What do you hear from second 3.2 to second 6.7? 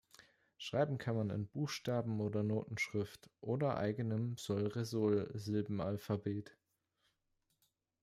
oder eigenem Solresol-Silbenalphabet.